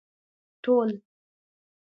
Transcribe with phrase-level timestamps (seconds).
[0.63, 0.89] ټول